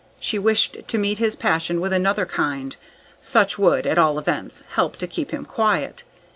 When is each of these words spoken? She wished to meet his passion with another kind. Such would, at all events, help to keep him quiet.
She 0.19 0.39
wished 0.39 0.87
to 0.87 0.97
meet 0.97 1.19
his 1.19 1.35
passion 1.35 1.79
with 1.79 1.93
another 1.93 2.25
kind. 2.25 2.75
Such 3.21 3.59
would, 3.59 3.85
at 3.85 3.99
all 3.99 4.17
events, 4.17 4.63
help 4.71 4.95
to 4.97 5.05
keep 5.05 5.29
him 5.29 5.45
quiet. 5.45 6.01